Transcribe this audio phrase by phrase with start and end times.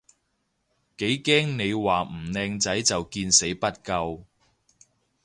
[0.97, 4.25] 幾驚你話唔靚仔就見死不救